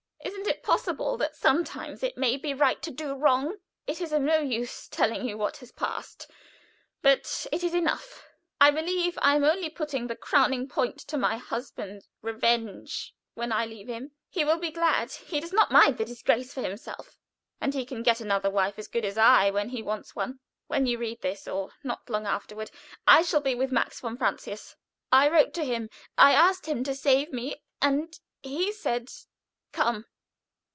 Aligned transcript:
Isn't 0.23 0.47
it 0.47 0.63
possible 0.63 1.17
that 1.17 1.35
sometimes 1.35 2.01
it 2.03 2.17
may 2.17 2.37
be 2.37 2.53
right 2.53 2.81
to 2.83 2.91
do 2.91 3.13
wrong? 3.15 3.57
It 3.87 3.99
is 4.01 4.11
of 4.13 4.21
no 4.21 4.39
use 4.39 4.87
telling 4.87 5.27
you 5.27 5.37
what 5.37 5.57
has 5.57 5.71
passed, 5.71 6.29
but 7.01 7.47
it 7.51 7.63
is 7.63 7.73
enough. 7.73 8.25
I 8.59 8.71
believe 8.71 9.17
I 9.21 9.35
am 9.35 9.43
only 9.43 9.69
putting 9.69 10.07
the 10.07 10.15
crowning 10.15 10.67
point 10.69 10.97
to 11.01 11.17
my 11.17 11.35
husband's 11.37 12.07
revenge 12.21 13.13
when 13.33 13.51
I 13.51 13.65
leave 13.65 13.87
him. 13.87 14.11
He 14.29 14.43
will 14.45 14.57
be 14.57 14.71
glad 14.71 15.11
he 15.11 15.39
does 15.39 15.51
not 15.53 15.71
mind 15.71 15.97
the 15.97 16.05
disgrace 16.05 16.53
for 16.53 16.61
himself; 16.61 17.17
and 17.59 17.73
he 17.73 17.85
can 17.85 18.01
get 18.03 18.21
another 18.21 18.49
wife, 18.49 18.77
as 18.79 18.87
good 18.87 19.03
as 19.05 19.17
I, 19.17 19.49
when 19.51 19.69
he 19.69 19.81
wants 19.83 20.15
one. 20.15 20.39
When 20.67 20.85
you 20.85 20.97
read 20.97 21.21
this, 21.21 21.47
or 21.47 21.71
not 21.83 22.09
long 22.09 22.25
afterward, 22.27 22.69
I 23.07 23.21
shall 23.23 23.41
be 23.41 23.55
with 23.55 23.71
Max 23.71 23.99
von 23.99 24.17
Francius. 24.17 24.75
I 25.11 25.27
wrote 25.29 25.53
to 25.55 25.63
him 25.65 25.89
I 26.17 26.31
asked 26.33 26.67
him 26.67 26.83
to 26.85 26.95
save 26.95 27.31
me, 27.33 27.55
and 27.81 28.17
he 28.43 28.71
said, 28.71 29.09
'Come!' 29.73 30.05